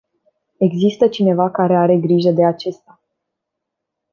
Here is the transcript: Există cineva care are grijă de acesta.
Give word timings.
Există 0.57 1.07
cineva 1.07 1.51
care 1.51 1.75
are 1.75 1.95
grijă 1.97 2.31
de 2.31 2.45
acesta. 2.45 2.99